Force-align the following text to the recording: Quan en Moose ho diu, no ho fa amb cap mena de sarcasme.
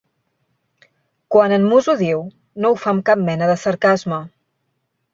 Quan 1.35 1.53
en 1.59 1.69
Moose 1.75 1.93
ho 1.95 1.97
diu, 2.01 2.25
no 2.65 2.75
ho 2.75 2.81
fa 2.87 2.97
amb 2.97 3.09
cap 3.13 3.25
mena 3.31 3.55
de 3.55 3.63
sarcasme. 3.69 4.25